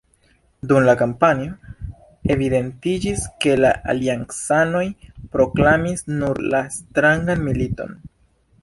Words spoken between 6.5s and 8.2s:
la strangan militon.